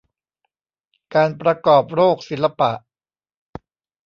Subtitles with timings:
[1.13, 2.71] การประกอบโรคศิลปะ